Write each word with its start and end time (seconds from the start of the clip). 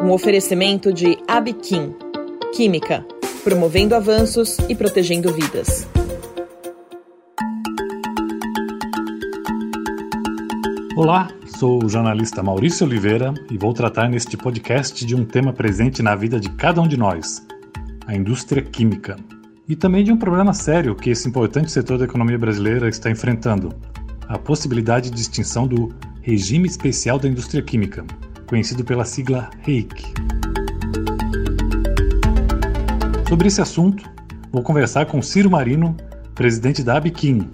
Um 0.00 0.12
oferecimento 0.12 0.92
de 0.92 1.18
Abiquim. 1.26 1.92
Química, 2.54 3.04
promovendo 3.42 3.96
avanços 3.96 4.56
e 4.68 4.74
protegendo 4.74 5.32
vidas. 5.32 5.88
Olá, 10.96 11.28
sou 11.58 11.84
o 11.84 11.88
jornalista 11.88 12.42
Maurício 12.44 12.86
Oliveira 12.86 13.34
e 13.50 13.58
vou 13.58 13.74
tratar 13.74 14.08
neste 14.08 14.36
podcast 14.36 15.04
de 15.04 15.16
um 15.16 15.24
tema 15.24 15.52
presente 15.52 16.00
na 16.00 16.14
vida 16.14 16.38
de 16.38 16.48
cada 16.50 16.80
um 16.80 16.86
de 16.86 16.96
nós: 16.96 17.44
a 18.06 18.14
indústria 18.14 18.62
química. 18.62 19.16
E 19.68 19.74
também 19.74 20.04
de 20.04 20.12
um 20.12 20.16
problema 20.16 20.54
sério 20.54 20.94
que 20.94 21.10
esse 21.10 21.28
importante 21.28 21.72
setor 21.72 21.98
da 21.98 22.04
economia 22.04 22.38
brasileira 22.38 22.88
está 22.88 23.10
enfrentando: 23.10 23.74
a 24.28 24.38
possibilidade 24.38 25.10
de 25.10 25.20
extinção 25.20 25.66
do 25.66 25.92
Regime 26.22 26.68
Especial 26.68 27.18
da 27.18 27.26
Indústria 27.26 27.62
Química, 27.62 28.04
conhecido 28.48 28.82
pela 28.82 29.04
sigla 29.04 29.50
REIC. 29.60 30.14
Sobre 33.28 33.48
esse 33.48 33.60
assunto, 33.60 34.08
vou 34.50 34.62
conversar 34.62 35.06
com 35.06 35.20
Ciro 35.20 35.50
Marino, 35.50 35.94
presidente 36.34 36.82
da 36.82 36.96
ABQUIM, 36.96 37.50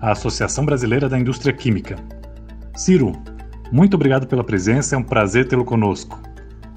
a 0.00 0.12
Associação 0.12 0.64
Brasileira 0.64 1.08
da 1.08 1.18
Indústria 1.18 1.52
Química. 1.52 1.96
Ciro, 2.76 3.12
muito 3.72 3.94
obrigado 3.94 4.26
pela 4.26 4.44
presença, 4.44 4.94
é 4.94 4.98
um 4.98 5.02
prazer 5.02 5.48
tê-lo 5.48 5.64
conosco. 5.64 6.20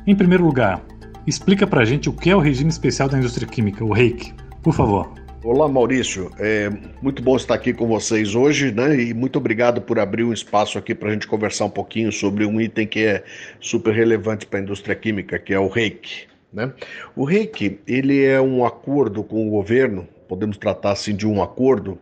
Em 0.08 0.16
primeiro 0.16 0.44
lugar, 0.44 0.82
explica 1.28 1.68
pra 1.68 1.86
gente 1.86 2.10
o 2.10 2.14
que 2.14 2.32
é 2.32 2.36
o 2.36 2.40
Regime 2.40 2.72
Especial 2.72 3.08
da 3.08 3.20
Indústria 3.20 3.48
Química, 3.48 3.86
o 3.86 3.94
REIC, 3.94 4.34
por 4.64 4.74
favor. 4.74 5.19
Olá, 5.42 5.70
Maurício. 5.70 6.30
É 6.38 6.70
muito 7.02 7.24
bom 7.24 7.38
estar 7.38 7.54
aqui 7.54 7.74
com 7.74 7.88
vocês 7.88 8.36
hoje, 8.36 8.74
né? 8.74 9.02
E 9.02 9.14
muito 9.14 9.38
obrigado 9.38 9.82
por 9.82 9.98
abrir 9.98 10.26
um 10.26 10.34
espaço 10.34 10.78
aqui 10.78 10.94
para 10.94 11.10
a 11.10 11.14
gente 11.14 11.28
conversar 11.28 11.64
um 11.64 11.70
pouquinho 11.70 12.12
sobre 12.12 12.46
um 12.46 12.60
item 12.60 12.86
que 12.86 13.06
é 13.06 13.24
super 13.58 13.94
relevante 13.94 14.46
para 14.46 14.60
a 14.60 14.62
indústria 14.62 14.94
química, 14.96 15.40
que 15.40 15.54
é 15.54 15.60
o 15.60 15.70
REIC. 15.70 16.28
Né? 16.52 16.74
O 17.16 17.24
REIC 17.24 17.80
ele 17.88 18.22
é 18.26 18.42
um 18.42 18.66
acordo 18.66 19.24
com 19.24 19.48
o 19.48 19.50
governo, 19.50 20.06
podemos 20.28 20.58
tratar 20.58 20.92
assim 20.92 21.16
de 21.16 21.26
um 21.26 21.42
acordo 21.42 21.98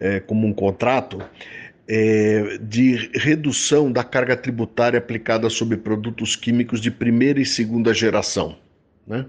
é, 0.00 0.20
como 0.20 0.46
um 0.46 0.54
contrato 0.54 1.20
é, 1.86 2.58
de 2.58 3.10
redução 3.14 3.92
da 3.92 4.02
carga 4.02 4.34
tributária 4.34 4.98
aplicada 4.98 5.50
sobre 5.50 5.76
produtos 5.76 6.34
químicos 6.36 6.80
de 6.80 6.90
primeira 6.90 7.38
e 7.38 7.44
segunda 7.44 7.92
geração. 7.92 8.56
Né? 9.08 9.24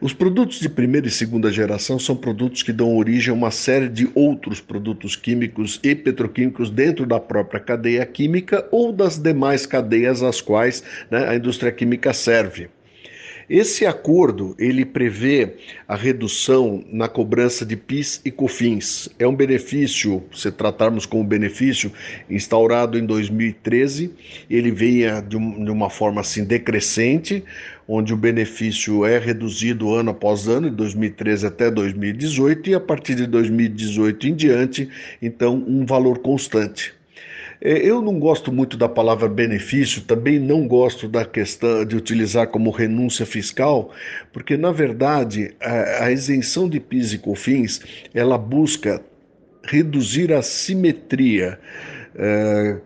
Os 0.00 0.12
produtos 0.12 0.58
de 0.58 0.68
primeira 0.68 1.06
e 1.06 1.10
segunda 1.10 1.52
geração 1.52 1.96
são 1.96 2.16
produtos 2.16 2.64
que 2.64 2.72
dão 2.72 2.96
origem 2.96 3.30
a 3.30 3.34
uma 3.34 3.52
série 3.52 3.88
de 3.88 4.10
outros 4.14 4.60
produtos 4.60 5.14
químicos 5.14 5.78
e 5.82 5.94
petroquímicos 5.94 6.70
dentro 6.70 7.06
da 7.06 7.20
própria 7.20 7.60
cadeia 7.60 8.04
química 8.04 8.66
ou 8.72 8.92
das 8.92 9.16
demais 9.16 9.64
cadeias 9.64 10.24
às 10.24 10.40
quais 10.40 10.82
né, 11.08 11.28
a 11.28 11.36
indústria 11.36 11.70
química 11.70 12.12
serve. 12.12 12.68
Esse 13.48 13.86
acordo 13.86 14.56
ele 14.58 14.84
prevê 14.84 15.54
a 15.86 15.94
redução 15.94 16.84
na 16.90 17.06
cobrança 17.06 17.64
de 17.64 17.76
PIS 17.76 18.20
e 18.24 18.30
COFINS. 18.30 19.08
É 19.20 19.26
um 19.26 19.36
benefício, 19.36 20.24
se 20.34 20.50
tratarmos 20.50 21.06
como 21.06 21.22
benefício, 21.22 21.92
instaurado 22.28 22.98
em 22.98 23.06
2013. 23.06 24.12
Ele 24.50 24.72
de, 24.72 25.20
de 25.20 25.70
uma 25.70 25.88
forma 25.88 26.20
assim 26.20 26.44
decrescente, 26.44 27.44
onde 27.88 28.12
o 28.12 28.16
benefício 28.16 29.04
é 29.04 29.18
reduzido 29.18 29.94
ano 29.94 30.10
após 30.10 30.48
ano, 30.48 30.68
de 30.68 30.76
2013 30.76 31.46
até 31.46 31.70
2018, 31.70 32.70
e 32.70 32.74
a 32.74 32.80
partir 32.80 33.14
de 33.14 33.26
2018 33.26 34.26
em 34.26 34.34
diante, 34.34 34.88
então, 35.22 35.54
um 35.54 35.86
valor 35.86 36.18
constante. 36.18 36.94
É, 37.60 37.78
eu 37.78 38.02
não 38.02 38.18
gosto 38.18 38.52
muito 38.52 38.76
da 38.76 38.88
palavra 38.88 39.28
benefício, 39.28 40.02
também 40.02 40.38
não 40.38 40.66
gosto 40.68 41.08
da 41.08 41.24
questão 41.24 41.84
de 41.84 41.96
utilizar 41.96 42.48
como 42.48 42.70
renúncia 42.70 43.24
fiscal, 43.24 43.90
porque 44.32 44.56
na 44.56 44.70
verdade 44.70 45.54
a, 45.60 46.10
isenção 46.10 46.68
de 46.68 46.78
PIS 46.78 47.14
e 47.14 47.18
COFINS 47.18 47.80
ela 48.14 48.36
busca 48.36 49.00
reduzir 49.64 50.32
a 50.32 50.42
simetria 50.42 51.58
é, 52.14 52.76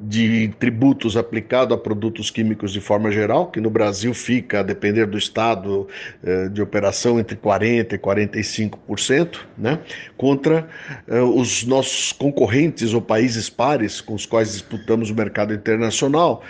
de 0.00 0.48
tributos 0.58 1.16
aplicado 1.16 1.74
a 1.74 1.78
produtos 1.78 2.30
químicos 2.30 2.72
de 2.72 2.80
forma 2.80 3.10
geral, 3.10 3.50
que 3.50 3.60
no 3.60 3.68
Brasil 3.68 4.14
fica, 4.14 4.60
a 4.60 4.62
depender 4.62 5.06
do 5.06 5.18
estado 5.18 5.86
eh, 6.24 6.48
de 6.48 6.62
operação, 6.62 7.20
entre 7.20 7.36
40% 7.36 7.92
e 7.92 7.98
45%, 7.98 9.40
né, 9.58 9.78
contra 10.16 10.66
eh, 11.06 11.20
os 11.20 11.64
nossos 11.64 12.12
concorrentes 12.12 12.94
ou 12.94 13.02
países 13.02 13.50
pares 13.50 14.00
com 14.00 14.14
os 14.14 14.24
quais 14.24 14.52
disputamos 14.52 15.10
o 15.10 15.14
mercado 15.14 15.52
internacional, 15.52 16.42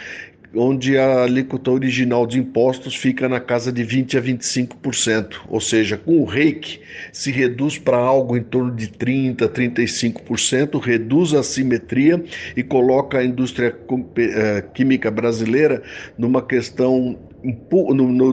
onde 0.55 0.99
a 0.99 1.23
alíquota 1.23 1.71
original 1.71 2.27
de 2.27 2.39
impostos 2.39 2.95
fica 2.95 3.29
na 3.29 3.41
casa 3.41 3.73
de 3.73 3.83
20 3.85 4.19
a 4.19 4.23
25%, 4.23 5.41
ou 5.49 5.61
seja, 5.61 5.97
com 5.97 6.21
o 6.21 6.25
REIC 6.25 6.81
se 7.13 7.31
reduz 7.31 7.79
para 7.79 7.97
algo 7.97 8.37
em 8.37 8.43
torno 8.43 8.75
de 8.75 8.89
30 8.89 9.45
a 9.45 9.49
35%, 9.49 10.81
reduz 10.81 11.35
a 11.35 11.43
simetria 11.43 12.23
e 12.57 12.63
coloca 12.63 13.19
a 13.19 13.25
indústria 13.25 13.77
eh, 14.17 14.65
química 14.75 15.11
brasileira 15.11 15.83
numa 16.19 16.43
questão 16.43 17.19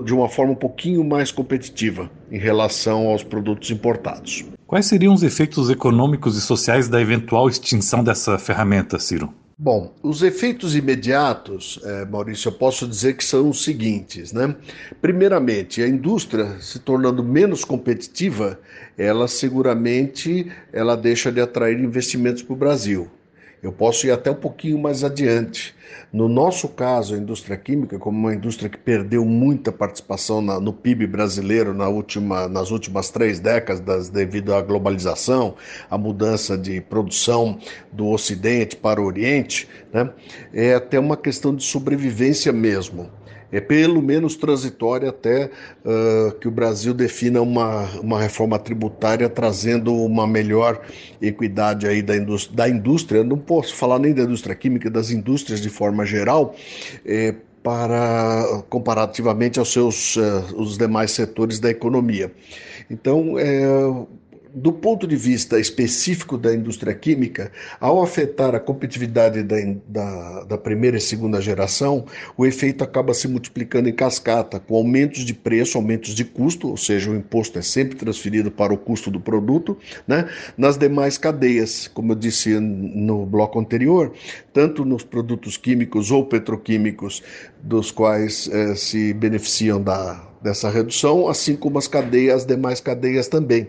de 0.04 0.14
uma 0.14 0.28
forma 0.28 0.52
um 0.52 0.56
pouquinho 0.56 1.04
mais 1.04 1.32
competitiva 1.32 2.12
em 2.30 2.38
relação 2.38 3.08
aos 3.08 3.24
produtos 3.24 3.72
importados. 3.72 4.46
Quais 4.66 4.86
seriam 4.86 5.14
os 5.14 5.24
efeitos 5.24 5.70
econômicos 5.70 6.38
e 6.38 6.42
sociais 6.42 6.90
da 6.90 7.00
eventual 7.00 7.48
extinção 7.48 8.04
dessa 8.04 8.38
ferramenta, 8.38 9.00
Ciro? 9.00 9.34
Bom, 9.60 9.96
os 10.04 10.22
efeitos 10.22 10.76
imediatos, 10.76 11.80
é, 11.84 12.06
Maurício, 12.06 12.50
eu 12.50 12.52
posso 12.52 12.88
dizer 12.88 13.18
que 13.18 13.26
são 13.26 13.50
os 13.50 13.64
seguintes, 13.64 14.32
né? 14.32 14.56
Primeiramente, 15.02 15.82
a 15.82 15.88
indústria 15.88 16.60
se 16.62 16.78
tornando 16.78 17.24
menos 17.24 17.66
competitiva, 17.66 18.60
ela 18.96 19.28
seguramente 19.28 20.52
ela 20.72 20.96
deixa 20.96 21.32
de 21.32 21.42
atrair 21.42 21.80
investimentos 21.80 22.44
para 22.44 22.54
o 22.54 22.56
Brasil. 22.56 23.10
Eu 23.62 23.72
posso 23.72 24.06
ir 24.06 24.12
até 24.12 24.30
um 24.30 24.36
pouquinho 24.36 24.78
mais 24.78 25.04
adiante. 25.04 25.76
No 26.14 26.30
nosso 26.30 26.68
caso, 26.70 27.16
a 27.16 27.18
indústria 27.18 27.58
química, 27.58 27.98
como 27.98 28.18
uma 28.18 28.34
indústria 28.34 28.70
que 28.70 28.78
perdeu 28.78 29.26
muita 29.26 29.72
participação 29.72 30.42
na, 30.42 30.60
no 30.60 30.72
PIB 30.72 31.08
brasileiro 31.08 31.74
na 31.74 31.88
última, 31.88 32.48
nas 32.48 32.70
últimas 32.70 33.10
três 33.10 33.40
décadas, 33.40 34.10
devido 34.10 34.54
à 34.54 34.62
globalização, 34.62 35.56
à 35.90 35.98
mudança 35.98 36.58
de 36.58 36.80
produção 36.82 37.58
do 37.92 38.08
Ocidente 38.10 38.76
para 38.76 39.02
o 39.02 39.06
Oriente, 39.06 39.68
né, 39.92 40.12
é 40.54 40.76
até 40.76 41.00
uma 41.00 41.18
questão 41.18 41.56
de 41.56 41.64
sobrevivência 41.64 42.54
mesmo 42.54 43.10
é 43.52 43.60
pelo 43.60 44.02
menos 44.02 44.36
transitória 44.36 45.10
até 45.10 45.50
uh, 45.86 46.32
que 46.40 46.48
o 46.48 46.52
Brasil 46.52 46.94
defina 46.94 47.42
uma, 47.42 47.86
uma 48.02 48.20
reforma 48.20 48.60
tributária 48.60 49.30
trazendo 49.30 49.94
uma 49.94 50.28
melhor 50.28 50.82
equidade 51.22 51.88
aí 51.88 52.02
da 52.02 52.16
indústria, 52.16 52.56
da 52.56 52.70
indústria. 52.70 53.24
não 53.24 53.38
posso 53.38 53.76
falar 53.76 54.00
nem 54.00 54.14
da 54.14 54.24
indústria 54.24 54.56
química, 54.56 54.90
das 54.90 55.12
indústrias 55.12 55.62
de 55.62 55.70
forma 55.70 56.06
geral, 56.06 56.56
é, 57.06 57.34
para 57.64 58.64
comparativamente 58.70 59.60
aos 59.60 59.72
seus 59.74 60.16
uh, 60.16 60.22
os 60.56 60.78
demais 60.78 61.12
setores 61.12 61.60
da 61.60 61.70
economia. 61.70 62.32
Então, 62.90 63.38
é, 63.38 63.62
do 64.58 64.74
ponto 64.74 65.06
de 65.06 65.16
vista 65.16 65.60
específico 65.60 66.36
da 66.36 66.52
indústria 66.52 66.94
química, 66.96 67.52
ao 67.80 68.02
afetar 68.02 68.56
a 68.56 68.60
competitividade 68.60 69.44
da, 69.44 69.56
da, 69.88 70.44
da, 70.46 70.58
primeira 70.58 70.98
e 70.98 71.02
segunda 71.02 71.40
geração, 71.40 72.06
o 72.36 72.44
efeito 72.44 72.84
acaba 72.84 73.14
se 73.14 73.28
multiplicando 73.28 73.88
em 73.88 73.94
cascata, 73.94 74.60
com 74.60 74.76
aumentos 74.76 75.24
de 75.24 75.34
preço, 75.34 75.78
aumentos 75.78 76.16
de 76.16 76.26
custo, 76.26 76.70
ou 76.70 76.78
seja, 76.78 77.12
o 77.12 77.16
imposto 77.16 77.60
é 77.60 77.62
sempre 77.62 77.96
transferido 77.96 78.50
para 78.50 78.74
o 78.74 78.78
custo 78.78 79.12
do 79.12 79.20
produto, 79.20 79.78
né, 80.08 80.28
nas 80.58 80.76
demais 80.76 81.20
cadeias, 81.20 81.88
como 81.88 82.14
eu 82.14 82.16
disse 82.16 82.60
no 82.60 83.28
bloco 83.28 83.60
anterior, 83.60 84.12
tanto 84.52 84.84
nos 84.84 85.04
produtos 85.04 85.56
químicos 85.56 86.10
ou 86.10 86.26
petroquímicos, 86.26 87.22
dos 87.62 87.92
quais 87.92 88.50
eh, 88.52 88.76
se 88.76 89.14
beneficiam 89.14 89.80
da, 89.82 90.28
dessa 90.42 90.70
redução, 90.70 91.28
assim 91.28 91.56
como 91.56 91.78
as 91.78 91.88
cadeias, 91.88 92.38
as 92.38 92.46
demais 92.46 92.82
cadeias 92.82 93.28
também. 93.28 93.68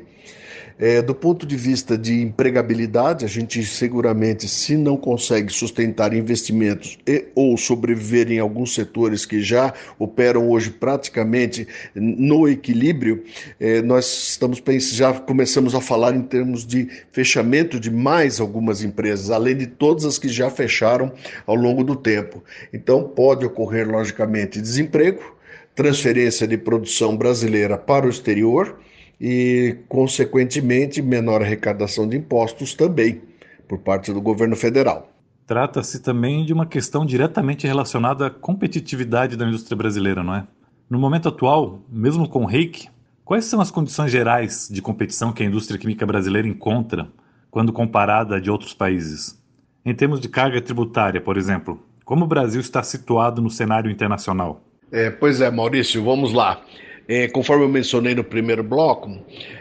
É, 0.78 1.02
do 1.02 1.12
ponto 1.12 1.44
de 1.44 1.56
vista 1.56 1.98
de 1.98 2.22
empregabilidade, 2.22 3.24
a 3.24 3.28
gente 3.28 3.64
seguramente, 3.64 4.48
se 4.48 4.76
não 4.76 4.96
consegue 4.96 5.52
sustentar 5.52 6.14
investimentos 6.14 6.96
e 7.04 7.26
ou 7.34 7.56
sobreviver 7.56 8.30
em 8.30 8.38
alguns 8.38 8.74
setores 8.74 9.26
que 9.26 9.42
já 9.42 9.74
operam 9.98 10.48
hoje 10.48 10.70
praticamente 10.70 11.66
no 11.96 12.48
equilíbrio, 12.48 13.24
é, 13.58 13.82
nós 13.82 14.06
estamos 14.30 14.62
já 14.92 15.12
começamos 15.14 15.74
a 15.74 15.80
falar 15.80 16.14
em 16.14 16.22
termos 16.22 16.64
de 16.64 16.88
fechamento 17.10 17.80
de 17.80 17.90
mais 17.90 18.38
algumas 18.38 18.84
empresas, 18.84 19.30
além 19.30 19.56
de 19.56 19.66
todas 19.66 20.04
as 20.04 20.16
que 20.16 20.28
já 20.28 20.48
fecharam 20.48 21.12
ao 21.44 21.56
longo 21.56 21.82
do 21.82 21.96
tempo. 21.96 22.44
Então 22.72 23.02
pode 23.02 23.44
ocorrer 23.44 23.90
logicamente 23.90 24.60
desemprego, 24.60 25.36
transferência 25.74 26.46
de 26.46 26.56
produção 26.56 27.16
brasileira 27.16 27.76
para 27.76 28.06
o 28.06 28.10
exterior 28.10 28.78
e, 29.20 29.76
consequentemente, 29.88 31.02
menor 31.02 31.42
arrecadação 31.42 32.08
de 32.08 32.16
impostos 32.16 32.74
também 32.74 33.20
por 33.66 33.78
parte 33.78 34.12
do 34.12 34.20
governo 34.20 34.56
federal. 34.56 35.12
Trata-se 35.46 36.00
também 36.00 36.44
de 36.44 36.52
uma 36.52 36.66
questão 36.66 37.06
diretamente 37.06 37.66
relacionada 37.66 38.26
à 38.26 38.30
competitividade 38.30 39.36
da 39.36 39.46
indústria 39.46 39.76
brasileira, 39.76 40.22
não 40.22 40.34
é? 40.34 40.46
No 40.88 40.98
momento 40.98 41.28
atual, 41.28 41.80
mesmo 41.88 42.28
com 42.28 42.42
o 42.42 42.46
reiki, 42.46 42.88
quais 43.24 43.44
são 43.44 43.60
as 43.60 43.70
condições 43.70 44.10
gerais 44.10 44.68
de 44.70 44.80
competição 44.80 45.32
que 45.32 45.42
a 45.42 45.46
indústria 45.46 45.78
química 45.78 46.06
brasileira 46.06 46.48
encontra 46.48 47.08
quando 47.50 47.72
comparada 47.72 48.36
a 48.36 48.40
de 48.40 48.50
outros 48.50 48.74
países? 48.74 49.38
Em 49.84 49.94
termos 49.94 50.20
de 50.20 50.28
carga 50.28 50.60
tributária, 50.60 51.20
por 51.20 51.36
exemplo, 51.36 51.82
como 52.04 52.24
o 52.24 52.28
Brasil 52.28 52.60
está 52.60 52.82
situado 52.82 53.42
no 53.42 53.50
cenário 53.50 53.90
internacional? 53.90 54.62
É, 54.90 55.10
pois 55.10 55.40
é, 55.40 55.50
Maurício, 55.50 56.02
vamos 56.02 56.32
lá. 56.32 56.62
É, 57.08 57.26
conforme 57.26 57.64
eu 57.64 57.68
mencionei 57.70 58.14
no 58.14 58.22
primeiro 58.22 58.62
bloco, 58.62 59.18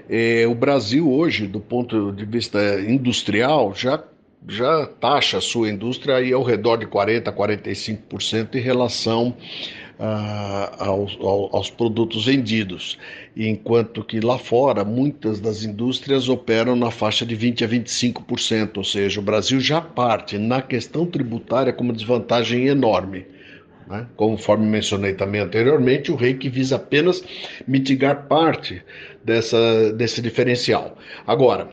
é, 0.09 0.45
o 0.45 0.53
Brasil 0.53 1.09
hoje, 1.09 1.47
do 1.47 1.61
ponto 1.61 2.11
de 2.11 2.25
vista 2.25 2.59
industrial, 2.81 3.73
já, 3.73 4.03
já 4.45 4.85
taxa 4.85 5.37
a 5.37 5.41
sua 5.41 5.69
indústria 5.69 6.17
aí 6.17 6.33
ao 6.33 6.43
redor 6.43 6.75
de 6.75 6.85
40% 6.85 7.29
a 7.29 7.31
45% 7.31 8.55
em 8.55 8.59
relação 8.59 9.33
ah, 9.97 10.75
aos, 10.77 11.17
aos, 11.21 11.69
produtos 11.69 12.25
vendidos, 12.25 12.99
enquanto 13.35 14.03
que 14.03 14.19
lá 14.19 14.37
fora 14.37 14.83
muitas 14.83 15.39
das 15.39 15.63
indústrias 15.63 16.29
operam 16.29 16.75
na 16.75 16.91
faixa 16.91 17.25
de 17.25 17.35
20% 17.35 17.63
a 17.63 17.67
25%, 17.67 18.77
ou 18.77 18.83
seja, 18.83 19.19
o 19.19 19.23
Brasil 19.23 19.59
já 19.59 19.81
parte 19.81 20.37
na 20.37 20.61
questão 20.61 21.05
tributária 21.05 21.73
com 21.73 21.83
uma 21.83 21.93
desvantagem 21.93 22.67
enorme. 22.67 23.25
Né? 23.89 24.05
Conforme 24.15 24.65
mencionei 24.65 25.13
também 25.13 25.41
anteriormente, 25.41 26.11
o 26.11 26.15
reiki 26.15 26.49
visa 26.49 26.75
apenas 26.75 27.23
mitigar 27.67 28.27
parte 28.27 28.81
dessa, 29.23 29.93
desse 29.93 30.21
diferencial. 30.21 30.97
Agora, 31.25 31.69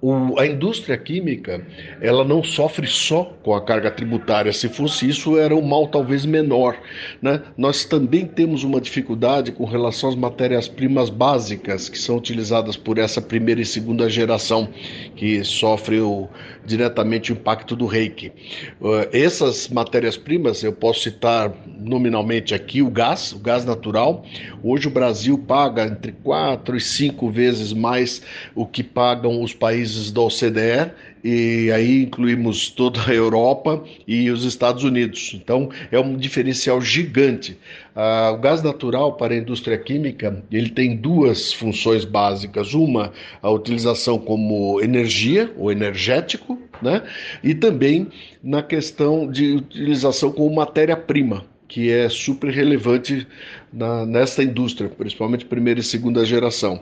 o, 0.00 0.38
a 0.38 0.46
indústria 0.46 0.96
química 0.96 1.66
ela 2.00 2.24
não 2.24 2.42
sofre 2.42 2.86
só 2.86 3.24
com 3.42 3.54
a 3.54 3.64
carga 3.64 3.90
tributária. 3.90 4.52
Se 4.52 4.68
fosse 4.68 5.08
isso, 5.08 5.38
era 5.38 5.54
um 5.54 5.62
mal 5.62 5.88
talvez 5.88 6.24
menor. 6.24 6.78
Né? 7.20 7.42
Nós 7.56 7.84
também 7.84 8.26
temos 8.26 8.62
uma 8.62 8.80
dificuldade 8.80 9.52
com 9.52 9.64
relação 9.64 10.10
às 10.10 10.14
matérias-primas 10.14 11.10
básicas 11.10 11.88
que 11.88 11.98
são 11.98 12.16
utilizadas 12.16 12.76
por 12.76 12.98
essa 12.98 13.20
primeira 13.22 13.60
e 13.60 13.64
segunda 13.64 14.08
geração 14.08 14.68
que 15.16 15.42
sofre 15.44 16.00
o, 16.00 16.28
diretamente 16.66 17.32
o 17.32 17.34
impacto 17.34 17.76
do 17.76 17.86
reiki. 17.86 18.32
Uh, 18.80 19.08
essas 19.12 19.68
matérias-primas, 19.68 20.62
eu 20.62 20.72
posso 20.72 21.02
citar 21.02 21.52
nominalmente 21.78 22.54
aqui 22.54 22.82
o 22.82 22.90
gás, 22.90 23.32
o 23.32 23.38
gás 23.38 23.64
natural. 23.64 24.24
Hoje 24.62 24.88
o 24.88 24.90
Brasil 24.90 25.38
paga 25.38 25.84
entre 25.84 26.12
quatro 26.12 26.76
e 26.76 26.80
cinco 26.80 27.30
vezes 27.30 27.72
mais 27.72 28.22
o 28.54 28.66
que 28.66 28.82
pagam 28.82 29.42
os 29.42 29.54
países 29.54 30.10
da 30.10 30.20
OCDE 30.20 30.92
e 31.26 31.72
aí 31.72 32.04
incluímos 32.04 32.70
toda 32.70 33.00
a 33.04 33.12
Europa 33.12 33.82
e 34.06 34.30
os 34.30 34.44
Estados 34.44 34.84
Unidos. 34.84 35.32
Então 35.34 35.68
é 35.90 35.98
um 35.98 36.16
diferencial 36.16 36.80
gigante. 36.80 37.58
Ah, 37.96 38.30
o 38.32 38.38
gás 38.38 38.62
natural 38.62 39.14
para 39.14 39.34
a 39.34 39.36
indústria 39.36 39.76
química 39.76 40.40
ele 40.52 40.70
tem 40.70 40.94
duas 40.96 41.52
funções 41.52 42.04
básicas: 42.04 42.74
uma 42.74 43.12
a 43.42 43.50
utilização 43.50 44.20
como 44.20 44.80
energia 44.80 45.52
ou 45.56 45.72
energético, 45.72 46.56
né? 46.80 47.02
E 47.42 47.54
também 47.54 48.06
na 48.40 48.62
questão 48.62 49.28
de 49.28 49.54
utilização 49.54 50.30
como 50.30 50.54
matéria-prima 50.54 51.44
que 51.68 51.90
é 51.90 52.08
super 52.08 52.50
relevante 52.50 53.26
na, 53.72 54.06
nesta 54.06 54.42
indústria, 54.42 54.88
principalmente 54.88 55.44
primeira 55.44 55.80
e 55.80 55.82
segunda 55.82 56.24
geração. 56.24 56.80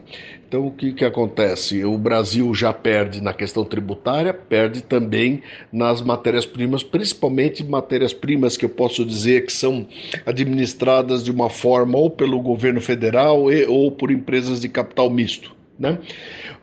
Então, 0.54 0.68
o 0.68 0.70
que, 0.70 0.92
que 0.92 1.04
acontece? 1.04 1.84
O 1.84 1.98
Brasil 1.98 2.54
já 2.54 2.72
perde 2.72 3.20
na 3.20 3.32
questão 3.32 3.64
tributária, 3.64 4.32
perde 4.32 4.82
também 4.82 5.42
nas 5.72 6.00
matérias-primas, 6.00 6.80
principalmente 6.80 7.64
matérias-primas 7.64 8.56
que 8.56 8.64
eu 8.64 8.68
posso 8.68 9.04
dizer 9.04 9.46
que 9.46 9.52
são 9.52 9.84
administradas 10.24 11.24
de 11.24 11.32
uma 11.32 11.50
forma 11.50 11.98
ou 11.98 12.08
pelo 12.08 12.40
governo 12.40 12.80
federal 12.80 13.50
e, 13.50 13.66
ou 13.66 13.90
por 13.90 14.12
empresas 14.12 14.60
de 14.60 14.68
capital 14.68 15.10
misto. 15.10 15.52
Né? 15.76 15.98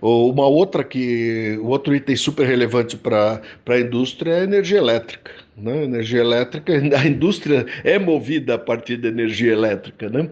Uma 0.02 0.48
outra 0.48 0.84
que, 0.84 1.60
outro 1.62 1.96
item 1.96 2.16
super 2.16 2.48
relevante 2.48 2.98
para 2.98 3.42
a 3.68 3.80
indústria 3.80 4.32
é 4.32 4.42
a 4.42 4.44
energia 4.44 4.80
elétrica. 4.80 5.32
Né? 5.56 5.84
Energia 5.84 6.22
elétrica, 6.22 6.74
a 6.98 7.06
indústria 7.06 7.66
é 7.84 8.00
movida 8.00 8.56
a 8.56 8.58
partir 8.58 8.98
da 8.98 9.10
energia 9.10 9.52
elétrica, 9.52 10.10
né? 10.10 10.28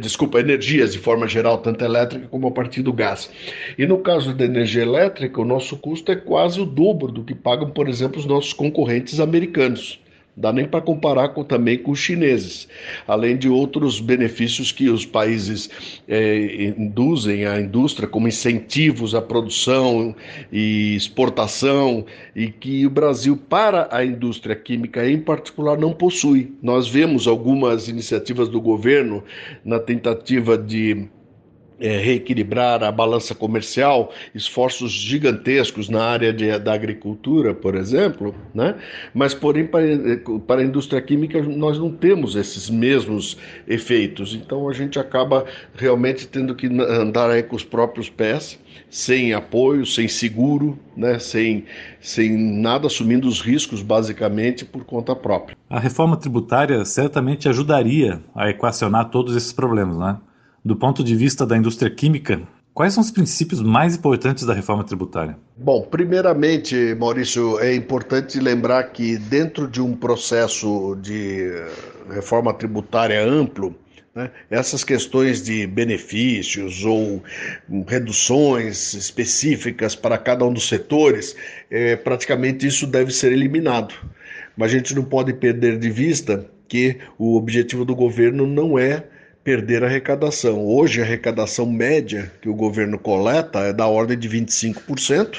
desculpa, 0.00 0.40
energias 0.40 0.92
de 0.92 0.98
forma 0.98 1.28
geral, 1.28 1.58
tanto 1.58 1.84
elétrica 1.84 2.26
como 2.28 2.48
a 2.48 2.50
partir 2.50 2.82
do 2.82 2.92
gás. 2.92 3.30
E 3.78 3.86
no 3.86 3.98
caso 3.98 4.34
da 4.34 4.44
energia 4.44 4.82
elétrica, 4.82 5.40
o 5.40 5.44
nosso 5.44 5.76
custo 5.76 6.10
é 6.10 6.16
quase 6.16 6.60
o 6.60 6.66
dobro 6.66 7.12
do 7.12 7.22
que 7.22 7.34
pagam, 7.34 7.70
por 7.70 7.88
exemplo, 7.88 8.18
os 8.18 8.26
nossos 8.26 8.52
concorrentes 8.52 9.20
americanos 9.20 10.00
dá 10.36 10.52
nem 10.52 10.66
para 10.66 10.80
comparar 10.80 11.28
com, 11.28 11.44
também 11.44 11.78
com 11.78 11.92
os 11.92 11.98
chineses, 11.98 12.68
além 13.06 13.36
de 13.36 13.48
outros 13.48 14.00
benefícios 14.00 14.72
que 14.72 14.88
os 14.88 15.06
países 15.06 15.70
é, 16.08 16.74
induzem 16.76 17.46
à 17.46 17.60
indústria, 17.60 18.08
como 18.08 18.26
incentivos 18.26 19.14
à 19.14 19.22
produção 19.22 20.14
e 20.52 20.94
exportação, 20.96 22.04
e 22.34 22.48
que 22.48 22.86
o 22.86 22.90
Brasil, 22.90 23.36
para 23.36 23.88
a 23.90 24.04
indústria 24.04 24.56
química 24.56 25.08
em 25.08 25.20
particular, 25.20 25.78
não 25.78 25.92
possui. 25.92 26.52
Nós 26.62 26.88
vemos 26.88 27.28
algumas 27.28 27.88
iniciativas 27.88 28.48
do 28.48 28.60
governo 28.60 29.22
na 29.64 29.78
tentativa 29.78 30.58
de 30.58 31.08
é, 31.80 31.98
reequilibrar 31.98 32.82
a 32.82 32.92
balança 32.92 33.34
comercial, 33.34 34.12
esforços 34.34 34.92
gigantescos 34.92 35.88
na 35.88 36.04
área 36.04 36.32
de, 36.32 36.56
da 36.58 36.72
agricultura, 36.72 37.54
por 37.54 37.74
exemplo, 37.74 38.34
né? 38.54 38.76
mas, 39.12 39.34
porém, 39.34 39.66
para, 39.66 39.82
para 40.46 40.60
a 40.60 40.64
indústria 40.64 41.00
química 41.02 41.42
nós 41.42 41.78
não 41.78 41.90
temos 41.90 42.36
esses 42.36 42.70
mesmos 42.70 43.36
efeitos. 43.66 44.34
Então 44.34 44.68
a 44.68 44.72
gente 44.72 44.98
acaba 44.98 45.44
realmente 45.74 46.26
tendo 46.26 46.54
que 46.54 46.66
andar 46.66 47.30
aí 47.30 47.42
com 47.42 47.56
os 47.56 47.64
próprios 47.64 48.08
pés, 48.08 48.58
sem 48.88 49.32
apoio, 49.32 49.84
sem 49.84 50.06
seguro, 50.06 50.78
né? 50.96 51.18
sem, 51.18 51.64
sem 52.00 52.36
nada 52.36 52.86
assumindo 52.86 53.26
os 53.26 53.40
riscos, 53.40 53.82
basicamente, 53.82 54.64
por 54.64 54.84
conta 54.84 55.14
própria. 55.16 55.56
A 55.68 55.80
reforma 55.80 56.16
tributária 56.16 56.84
certamente 56.84 57.48
ajudaria 57.48 58.20
a 58.34 58.48
equacionar 58.48 59.10
todos 59.10 59.34
esses 59.34 59.52
problemas, 59.52 59.98
né? 59.98 60.16
Do 60.64 60.74
ponto 60.74 61.04
de 61.04 61.14
vista 61.14 61.44
da 61.44 61.58
indústria 61.58 61.90
química, 61.90 62.40
quais 62.72 62.94
são 62.94 63.02
os 63.02 63.10
princípios 63.10 63.60
mais 63.60 63.96
importantes 63.96 64.46
da 64.46 64.54
reforma 64.54 64.82
tributária? 64.82 65.36
Bom, 65.58 65.82
primeiramente, 65.82 66.96
Maurício, 66.98 67.60
é 67.60 67.74
importante 67.74 68.40
lembrar 68.40 68.84
que 68.84 69.18
dentro 69.18 69.68
de 69.68 69.82
um 69.82 69.94
processo 69.94 70.96
de 71.02 71.50
reforma 72.10 72.54
tributária 72.54 73.22
amplo, 73.22 73.74
né, 74.14 74.30
essas 74.48 74.82
questões 74.82 75.42
de 75.42 75.66
benefícios 75.66 76.82
ou 76.82 77.22
reduções 77.86 78.94
específicas 78.94 79.94
para 79.94 80.16
cada 80.16 80.46
um 80.46 80.52
dos 80.54 80.66
setores, 80.66 81.36
é, 81.70 81.94
praticamente 81.94 82.66
isso 82.66 82.86
deve 82.86 83.12
ser 83.12 83.32
eliminado. 83.32 83.94
Mas 84.56 84.70
a 84.70 84.76
gente 84.78 84.94
não 84.94 85.04
pode 85.04 85.34
perder 85.34 85.78
de 85.78 85.90
vista 85.90 86.46
que 86.66 86.96
o 87.18 87.36
objetivo 87.36 87.84
do 87.84 87.94
governo 87.94 88.46
não 88.46 88.78
é 88.78 89.04
perder 89.44 89.84
a 89.84 89.86
arrecadação. 89.86 90.66
Hoje, 90.66 91.00
a 91.00 91.04
arrecadação 91.04 91.66
média 91.66 92.32
que 92.40 92.48
o 92.48 92.54
governo 92.54 92.98
coleta 92.98 93.60
é 93.60 93.72
da 93.74 93.86
ordem 93.86 94.18
de 94.18 94.28
25%. 94.28 95.36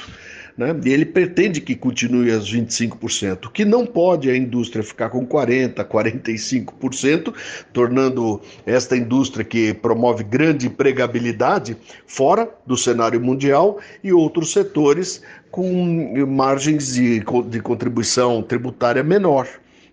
Né? 0.57 0.74
E 0.85 0.89
ele 0.89 1.05
pretende 1.05 1.59
que 1.59 1.75
continue 1.75 2.31
aos 2.31 2.50
25%. 2.53 3.47
O 3.47 3.50
que 3.50 3.65
não 3.65 3.85
pode 3.85 4.29
é 4.29 4.33
a 4.33 4.38
indústria 4.38 4.83
ficar 4.83 5.09
com 5.09 5.27
40%, 5.27 5.83
45%, 5.83 7.33
tornando 7.74 8.39
esta 8.65 8.95
indústria 8.95 9.43
que 9.43 9.74
promove 9.74 10.24
grande 10.24 10.67
empregabilidade 10.67 11.75
fora 12.07 12.50
do 12.65 12.77
cenário 12.77 13.19
mundial 13.19 13.79
e 14.01 14.13
outros 14.13 14.53
setores 14.53 15.21
com 15.51 16.25
margens 16.25 16.93
de, 16.93 17.21
de 17.50 17.59
contribuição 17.59 18.41
tributária 18.41 19.03
menor. 19.03 19.47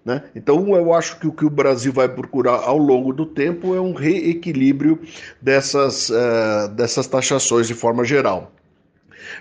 Né? 0.05 0.23
Então, 0.35 0.75
eu 0.75 0.93
acho 0.93 1.19
que 1.21 1.29
o 1.29 1.33
que 1.33 1.45
o 1.45 1.51
Brasil 1.51 1.93
vai 1.93 2.09
procurar 2.09 2.65
ao 2.65 2.77
longo 2.77 3.13
do 3.13 3.25
tempo 3.25 3.75
é 3.75 3.81
um 3.81 3.93
reequilíbrio 3.93 4.99
dessas, 5.41 6.11
uh, 6.11 6.69
dessas 6.75 7.07
taxações 7.07 7.69
de 7.69 7.75
forma 7.75 8.05
geral. 8.05 8.51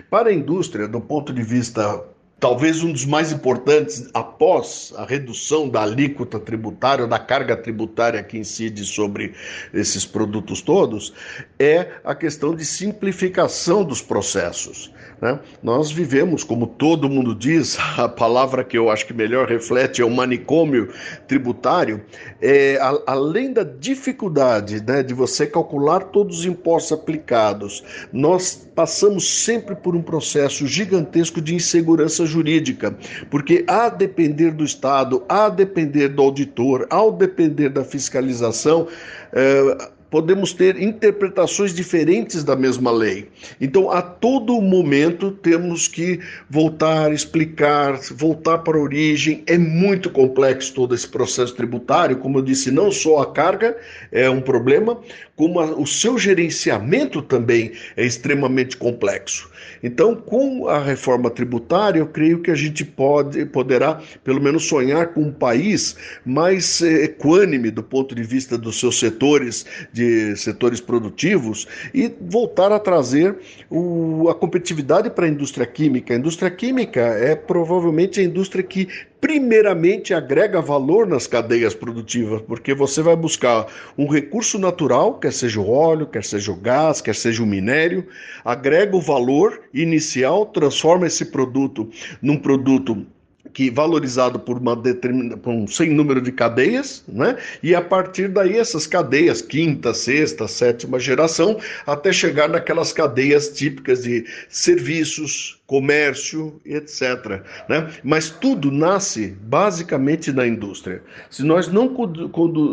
Para 0.08 0.28
a 0.30 0.32
indústria, 0.32 0.86
do 0.86 1.00
ponto 1.00 1.32
de 1.32 1.42
vista 1.42 2.02
talvez 2.42 2.82
um 2.82 2.90
dos 2.90 3.04
mais 3.04 3.30
importantes 3.30 4.10
após 4.12 4.92
a 4.96 5.04
redução 5.04 5.68
da 5.68 5.82
alíquota 5.82 6.40
tributária, 6.40 7.06
da 7.06 7.16
carga 7.16 7.56
tributária 7.56 8.20
que 8.20 8.36
incide 8.36 8.84
sobre 8.84 9.34
esses 9.72 10.04
produtos 10.04 10.60
todos, 10.60 11.14
é 11.56 11.92
a 12.02 12.16
questão 12.16 12.52
de 12.52 12.64
simplificação 12.64 13.84
dos 13.84 14.02
processos. 14.02 14.92
Né? 15.20 15.38
Nós 15.62 15.92
vivemos, 15.92 16.42
como 16.42 16.66
todo 16.66 17.08
mundo 17.08 17.32
diz, 17.32 17.78
a 17.96 18.08
palavra 18.08 18.64
que 18.64 18.76
eu 18.76 18.90
acho 18.90 19.06
que 19.06 19.14
melhor 19.14 19.48
reflete 19.48 20.02
é 20.02 20.04
o 20.04 20.10
manicômio 20.10 20.92
tributário, 21.28 22.04
é, 22.40 22.76
a, 22.80 23.02
além 23.06 23.52
da 23.52 23.62
dificuldade 23.62 24.82
né, 24.84 25.00
de 25.04 25.14
você 25.14 25.46
calcular 25.46 26.00
todos 26.00 26.40
os 26.40 26.44
impostos 26.44 26.90
aplicados, 26.90 27.84
nós 28.12 28.68
passamos 28.74 29.44
sempre 29.44 29.76
por 29.76 29.94
um 29.94 30.02
processo 30.02 30.66
gigantesco 30.66 31.40
de 31.40 31.54
insegurança 31.54 32.26
jurídica, 32.32 32.96
porque 33.30 33.64
a 33.68 33.88
depender 33.88 34.50
do 34.50 34.64
Estado, 34.64 35.24
a 35.28 35.48
depender 35.48 36.08
do 36.08 36.22
auditor, 36.22 36.86
ao 36.90 37.12
depender 37.12 37.68
da 37.68 37.84
fiscalização, 37.84 38.88
eh, 39.32 39.90
podemos 40.12 40.52
ter 40.52 40.78
interpretações 40.78 41.72
diferentes 41.72 42.44
da 42.44 42.54
mesma 42.54 42.92
lei. 42.92 43.28
Então, 43.58 43.90
a 43.90 44.02
todo 44.02 44.60
momento, 44.60 45.30
temos 45.30 45.88
que 45.88 46.20
voltar, 46.50 47.10
explicar, 47.14 47.98
voltar 48.14 48.58
para 48.58 48.76
a 48.76 48.80
origem. 48.82 49.42
É 49.46 49.56
muito 49.56 50.10
complexo 50.10 50.74
todo 50.74 50.94
esse 50.94 51.08
processo 51.08 51.54
tributário. 51.54 52.18
Como 52.18 52.36
eu 52.36 52.42
disse, 52.42 52.70
não 52.70 52.92
só 52.92 53.22
a 53.22 53.32
carga 53.32 53.74
é 54.12 54.28
um 54.28 54.42
problema, 54.42 55.00
como 55.34 55.58
a, 55.58 55.64
o 55.64 55.86
seu 55.86 56.18
gerenciamento 56.18 57.22
também 57.22 57.72
é 57.96 58.04
extremamente 58.04 58.76
complexo. 58.76 59.50
Então, 59.82 60.14
com 60.14 60.68
a 60.68 60.78
reforma 60.78 61.30
tributária, 61.30 61.98
eu 61.98 62.06
creio 62.06 62.40
que 62.40 62.50
a 62.50 62.54
gente 62.54 62.84
pode, 62.84 63.44
poderá, 63.46 64.00
pelo 64.22 64.40
menos, 64.40 64.66
sonhar 64.66 65.08
com 65.08 65.22
um 65.22 65.32
país 65.32 65.96
mais 66.24 66.80
eh, 66.82 67.04
equânime 67.04 67.70
do 67.70 67.82
ponto 67.82 68.14
de 68.14 68.22
vista 68.22 68.56
dos 68.56 68.78
seus 68.78 68.98
setores, 68.98 69.66
de 70.02 70.36
setores 70.36 70.80
produtivos, 70.80 71.66
e 71.94 72.12
voltar 72.20 72.72
a 72.72 72.78
trazer 72.78 73.36
o, 73.70 74.28
a 74.28 74.34
competitividade 74.34 75.10
para 75.10 75.26
a 75.26 75.28
indústria 75.28 75.66
química. 75.66 76.12
A 76.12 76.16
indústria 76.16 76.50
química 76.50 77.00
é 77.00 77.36
provavelmente 77.36 78.20
a 78.20 78.22
indústria 78.22 78.64
que 78.64 78.88
primeiramente 79.20 80.12
agrega 80.12 80.60
valor 80.60 81.06
nas 81.06 81.28
cadeias 81.28 81.74
produtivas, 81.74 82.42
porque 82.42 82.74
você 82.74 83.00
vai 83.02 83.14
buscar 83.14 83.66
um 83.96 84.08
recurso 84.08 84.58
natural, 84.58 85.14
quer 85.14 85.32
seja 85.32 85.60
o 85.60 85.70
óleo, 85.70 86.06
quer 86.06 86.24
seja 86.24 86.50
o 86.50 86.56
gás, 86.56 87.00
quer 87.00 87.14
seja 87.14 87.40
o 87.40 87.46
minério, 87.46 88.08
agrega 88.44 88.96
o 88.96 89.00
valor 89.00 89.62
inicial, 89.72 90.46
transforma 90.46 91.06
esse 91.06 91.26
produto 91.26 91.88
num 92.20 92.36
produto 92.36 93.06
que 93.52 93.70
valorizado 93.70 94.38
por, 94.38 94.58
uma 94.58 94.74
determina, 94.74 95.36
por 95.36 95.52
um 95.52 95.66
sem 95.66 95.90
número 95.90 96.20
de 96.20 96.32
cadeias, 96.32 97.04
né? 97.08 97.36
e 97.62 97.74
a 97.74 97.80
partir 97.80 98.28
daí 98.28 98.56
essas 98.56 98.86
cadeias, 98.86 99.42
quinta, 99.42 99.92
sexta, 99.92 100.48
sétima 100.48 100.98
geração, 100.98 101.58
até 101.86 102.12
chegar 102.12 102.48
naquelas 102.48 102.92
cadeias 102.92 103.48
típicas 103.48 104.02
de 104.02 104.24
serviços, 104.48 105.60
comércio, 105.66 106.60
etc. 106.64 107.42
Né? 107.68 107.90
Mas 108.02 108.30
tudo 108.30 108.70
nasce 108.70 109.36
basicamente 109.42 110.32
na 110.32 110.46
indústria. 110.46 111.02
Se 111.30 111.42
nós 111.42 111.68
não, 111.68 111.88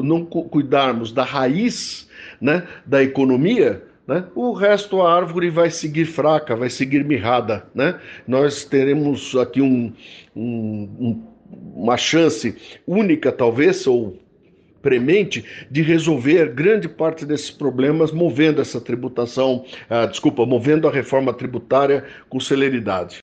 não 0.03 0.25
cuidarmos 0.25 1.12
da 1.12 1.24
raiz 1.24 2.07
né, 2.41 2.63
da 2.86 3.03
economia, 3.03 3.83
né? 4.10 4.25
O 4.34 4.54
resto, 4.54 5.01
a 5.04 5.13
árvore 5.13 5.51
vai 5.51 5.70
seguir 5.70 6.06
fraca, 6.06 6.56
vai 6.56 6.68
seguir 6.68 7.06
mirrada. 7.06 7.68
Né? 7.75 8.00
Nós 8.28 8.66
teremos 8.66 9.36
aqui 9.36 9.62
um, 9.62 9.94
um, 10.36 10.89
um, 11.00 11.24
uma 11.75 11.96
chance 11.96 12.58
única, 12.88 13.32
talvez, 13.32 13.86
ou 13.86 14.18
premente, 14.82 15.46
de 15.70 15.84
resolver 15.84 16.56
grande 16.56 16.89
parte 16.89 17.24
desses 17.24 17.51
problemas 17.51 18.12
movendo 18.12 18.60
essa 18.60 18.82
tributação, 18.82 19.63
ah, 19.88 20.08
desculpa, 20.08 20.44
movendo 20.44 20.88
a 20.88 20.92
reforma 20.92 21.32
tributária 21.32 22.04
com 22.28 22.39
celeridade. 22.39 23.22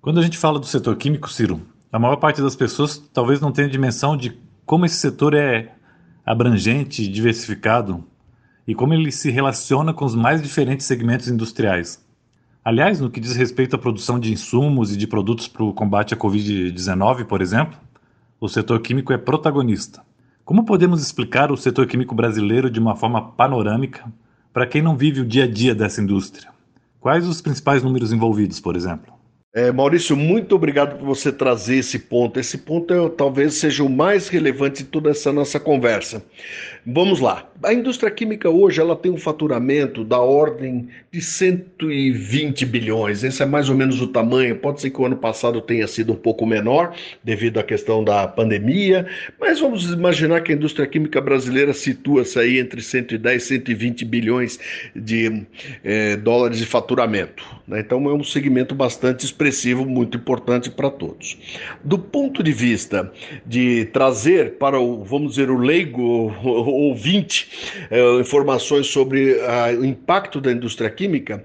Quando 0.00 0.18
a 0.18 0.22
gente 0.22 0.36
fala 0.36 0.58
do 0.58 0.66
setor 0.66 0.96
químico, 0.96 1.30
Ciro, 1.30 1.60
a 1.92 1.98
maior 1.98 2.16
parte 2.16 2.42
das 2.42 2.56
pessoas 2.56 2.98
talvez 3.12 3.40
não 3.40 3.52
tenha 3.52 3.68
dimensão 3.68 4.16
de 4.16 4.36
como 4.66 4.84
esse 4.84 4.96
setor 4.96 5.32
é 5.34 5.70
abrangente, 6.26 7.06
diversificado, 7.06 8.02
e 8.66 8.74
como 8.74 8.94
ele 8.94 9.12
se 9.12 9.30
relaciona 9.30 9.92
com 9.92 10.04
os 10.04 10.14
mais 10.14 10.42
diferentes 10.42 10.86
segmentos 10.86 11.28
industriais. 11.28 12.02
Aliás, 12.64 13.00
no 13.00 13.10
que 13.10 13.20
diz 13.20 13.36
respeito 13.36 13.76
à 13.76 13.78
produção 13.78 14.18
de 14.18 14.32
insumos 14.32 14.92
e 14.92 14.96
de 14.96 15.06
produtos 15.06 15.46
para 15.48 15.62
o 15.62 15.72
combate 15.72 16.14
à 16.14 16.16
Covid-19, 16.16 17.24
por 17.24 17.42
exemplo, 17.42 17.78
o 18.40 18.48
setor 18.48 18.80
químico 18.80 19.12
é 19.12 19.18
protagonista. 19.18 20.02
Como 20.44 20.64
podemos 20.64 21.02
explicar 21.02 21.50
o 21.50 21.56
setor 21.56 21.86
químico 21.86 22.14
brasileiro 22.14 22.70
de 22.70 22.78
uma 22.78 22.96
forma 22.96 23.30
panorâmica 23.32 24.04
para 24.52 24.66
quem 24.66 24.82
não 24.82 24.96
vive 24.96 25.20
o 25.20 25.26
dia 25.26 25.44
a 25.44 25.50
dia 25.50 25.74
dessa 25.74 26.02
indústria? 26.02 26.50
Quais 27.00 27.26
os 27.26 27.40
principais 27.40 27.82
números 27.82 28.12
envolvidos, 28.12 28.60
por 28.60 28.76
exemplo? 28.76 29.13
É, 29.56 29.70
Maurício, 29.70 30.16
muito 30.16 30.56
obrigado 30.56 30.98
por 30.98 31.06
você 31.06 31.30
trazer 31.30 31.76
esse 31.76 31.96
ponto. 31.96 32.40
Esse 32.40 32.58
ponto 32.58 32.92
é, 32.92 33.08
talvez 33.10 33.54
seja 33.54 33.84
o 33.84 33.88
mais 33.88 34.26
relevante 34.26 34.82
de 34.82 34.88
toda 34.88 35.10
essa 35.10 35.32
nossa 35.32 35.60
conversa. 35.60 36.24
Vamos 36.84 37.20
lá. 37.20 37.48
A 37.62 37.72
indústria 37.72 38.10
química 38.10 38.50
hoje 38.50 38.78
ela 38.78 38.94
tem 38.94 39.10
um 39.10 39.16
faturamento 39.16 40.04
da 40.04 40.18
ordem 40.18 40.88
de 41.10 41.22
120 41.22 42.66
bilhões. 42.66 43.24
Esse 43.24 43.42
é 43.42 43.46
mais 43.46 43.70
ou 43.70 43.76
menos 43.76 44.02
o 44.02 44.08
tamanho. 44.08 44.56
Pode 44.56 44.82
ser 44.82 44.90
que 44.90 45.00
o 45.00 45.06
ano 45.06 45.16
passado 45.16 45.62
tenha 45.62 45.86
sido 45.86 46.12
um 46.12 46.16
pouco 46.16 46.44
menor 46.44 46.94
devido 47.22 47.58
à 47.58 47.62
questão 47.62 48.04
da 48.04 48.28
pandemia, 48.28 49.06
mas 49.40 49.60
vamos 49.60 49.90
imaginar 49.90 50.42
que 50.42 50.52
a 50.52 50.54
indústria 50.54 50.86
química 50.86 51.22
brasileira 51.22 51.72
situa-se 51.72 52.38
aí 52.38 52.58
entre 52.58 52.82
110 52.82 53.42
e 53.42 53.46
120 53.46 54.04
bilhões 54.04 54.58
de 54.94 55.46
eh, 55.82 56.16
dólares 56.16 56.58
de 56.58 56.66
faturamento. 56.66 57.46
Né? 57.66 57.80
Então 57.80 58.10
é 58.10 58.12
um 58.12 58.24
segmento 58.24 58.74
bastante 58.74 59.24
expressivo, 59.24 59.43
muito 59.86 60.16
importante 60.16 60.70
para 60.70 60.90
todos. 60.90 61.38
Do 61.82 61.98
ponto 61.98 62.42
de 62.42 62.52
vista 62.52 63.12
de 63.46 63.86
trazer 63.86 64.58
para 64.58 64.78
o, 64.78 65.04
vamos 65.04 65.32
dizer, 65.32 65.50
o 65.50 65.58
leigo 65.58 66.32
ouvinte 66.42 67.48
é, 67.90 68.20
informações 68.20 68.86
sobre 68.86 69.40
a, 69.40 69.78
o 69.78 69.84
impacto 69.84 70.40
da 70.40 70.52
indústria 70.52 70.90
química, 70.90 71.44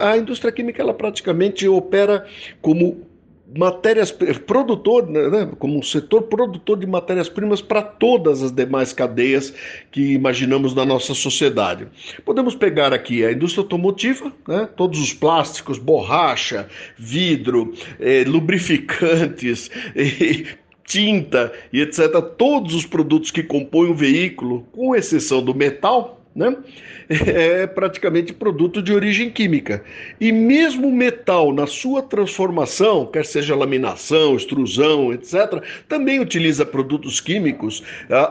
a 0.00 0.16
indústria 0.16 0.52
química 0.52 0.82
ela 0.82 0.94
praticamente 0.94 1.66
opera 1.68 2.26
como 2.60 3.13
matérias 3.56 4.10
produtor, 4.46 5.08
né, 5.08 5.28
né, 5.28 5.50
como 5.58 5.78
um 5.78 5.82
setor 5.82 6.22
produtor 6.22 6.78
de 6.78 6.86
matérias-primas 6.86 7.60
para 7.60 7.82
todas 7.82 8.42
as 8.42 8.50
demais 8.50 8.92
cadeias 8.92 9.54
que 9.90 10.12
imaginamos 10.12 10.74
na 10.74 10.84
nossa 10.84 11.14
sociedade. 11.14 11.86
Podemos 12.24 12.54
pegar 12.54 12.92
aqui 12.92 13.24
a 13.24 13.32
indústria 13.32 13.62
automotiva, 13.62 14.32
né, 14.48 14.68
todos 14.76 15.00
os 15.00 15.12
plásticos, 15.12 15.78
borracha, 15.78 16.68
vidro, 16.96 17.72
eh, 18.00 18.24
lubrificantes, 18.26 19.70
tinta 20.84 21.52
e 21.72 21.80
etc., 21.80 22.20
todos 22.36 22.74
os 22.74 22.84
produtos 22.84 23.30
que 23.30 23.42
compõem 23.42 23.90
o 23.90 23.94
veículo, 23.94 24.66
com 24.72 24.94
exceção 24.94 25.42
do 25.42 25.54
metal, 25.54 26.23
né? 26.34 26.56
é 27.08 27.66
praticamente 27.66 28.32
produto 28.32 28.82
de 28.82 28.92
origem 28.92 29.30
química. 29.30 29.84
E 30.20 30.32
mesmo 30.32 30.88
o 30.88 30.92
metal, 30.92 31.52
na 31.52 31.66
sua 31.66 32.02
transformação, 32.02 33.06
quer 33.06 33.24
seja 33.24 33.54
laminação, 33.54 34.36
extrusão, 34.36 35.12
etc., 35.12 35.62
também 35.88 36.20
utiliza 36.20 36.64
produtos 36.64 37.20
químicos, 37.20 37.82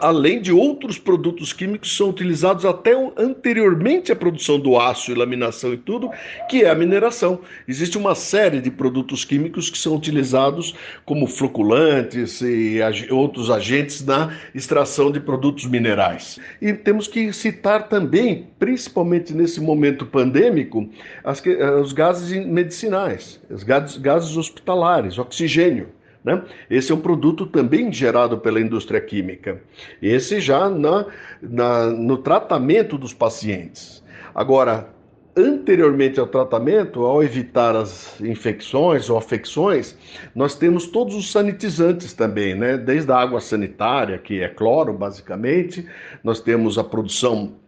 além 0.01 0.41
de 0.41 0.51
outros 0.51 0.97
produtos 0.97 1.53
químicos 1.53 1.91
que 1.91 1.97
são 1.97 2.09
utilizados 2.09 2.65
até 2.65 2.93
anteriormente 3.17 4.11
à 4.11 4.15
produção 4.15 4.59
do 4.59 4.79
aço 4.79 5.11
e 5.11 5.15
laminação 5.15 5.73
e 5.73 5.77
tudo, 5.77 6.09
que 6.49 6.63
é 6.63 6.69
a 6.69 6.75
mineração. 6.75 7.39
Existe 7.67 7.97
uma 7.97 8.15
série 8.15 8.59
de 8.59 8.71
produtos 8.71 9.23
químicos 9.23 9.69
que 9.69 9.77
são 9.77 9.95
utilizados 9.95 10.75
como 11.05 11.27
floculantes 11.27 12.41
e 12.41 12.79
outros 13.11 13.49
agentes 13.49 14.05
na 14.05 14.35
extração 14.53 15.11
de 15.11 15.19
produtos 15.19 15.65
minerais. 15.65 16.39
E 16.61 16.73
temos 16.73 17.07
que 17.07 17.31
citar 17.31 17.87
também 17.93 18.47
principalmente 18.57 19.35
nesse 19.35 19.61
momento 19.61 20.03
pandêmico, 20.03 20.89
as, 21.23 21.45
eh, 21.45 21.75
os 21.75 21.93
gases 21.93 22.43
medicinais, 22.43 23.39
os 23.51 23.61
gases, 23.61 23.97
gases 23.97 24.35
hospitalares, 24.35 25.19
oxigênio. 25.19 25.89
Né? 26.23 26.41
Esse 26.71 26.91
é 26.91 26.95
um 26.95 26.99
produto 26.99 27.45
também 27.45 27.93
gerado 27.93 28.39
pela 28.39 28.59
indústria 28.59 28.99
química. 28.99 29.61
Esse 30.01 30.39
já 30.39 30.71
na, 30.71 31.05
na, 31.39 31.85
no 31.91 32.17
tratamento 32.17 32.97
dos 32.97 33.13
pacientes. 33.13 34.03
Agora, 34.33 34.89
anteriormente 35.37 36.19
ao 36.19 36.25
tratamento, 36.25 37.05
ao 37.05 37.23
evitar 37.23 37.75
as 37.75 38.19
infecções 38.21 39.07
ou 39.07 39.19
afecções, 39.19 39.95
nós 40.33 40.55
temos 40.55 40.87
todos 40.87 41.13
os 41.13 41.31
sanitizantes 41.31 42.11
também, 42.11 42.55
né? 42.55 42.75
Desde 42.75 43.11
a 43.11 43.17
água 43.17 43.39
sanitária, 43.39 44.17
que 44.17 44.41
é 44.41 44.49
cloro, 44.49 44.93
basicamente, 44.93 45.87
nós 46.23 46.39
temos 46.39 46.79
a 46.79 46.83
produção 46.83 47.61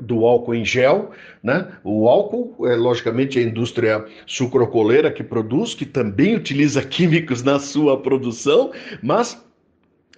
do 0.00 0.24
álcool 0.24 0.54
em 0.54 0.64
gel, 0.64 1.10
né? 1.42 1.68
O 1.82 2.08
álcool 2.08 2.66
é 2.66 2.76
logicamente 2.76 3.38
a 3.38 3.42
indústria 3.42 4.04
sucrocoleira 4.26 5.10
que 5.10 5.22
produz, 5.22 5.74
que 5.74 5.86
também 5.86 6.36
utiliza 6.36 6.82
químicos 6.84 7.42
na 7.42 7.58
sua 7.58 8.00
produção, 8.00 8.72
mas 9.02 9.42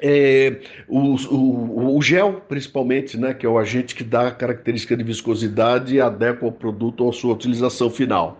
é, 0.02 0.56
o, 0.88 1.14
o, 1.34 1.96
o, 1.96 2.02
gel, 2.02 2.42
principalmente, 2.48 3.18
né, 3.18 3.34
que 3.34 3.44
é 3.44 3.48
o 3.48 3.58
agente 3.58 3.94
que 3.94 4.04
dá 4.04 4.28
a 4.28 4.30
característica 4.30 4.96
de 4.96 5.04
viscosidade 5.04 5.94
e 5.94 6.00
adequa 6.00 6.46
o 6.46 6.52
produto 6.52 7.08
à 7.08 7.12
sua 7.12 7.34
utilização 7.34 7.90
final. 7.90 8.38